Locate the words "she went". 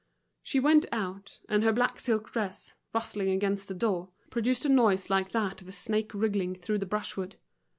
0.41-0.87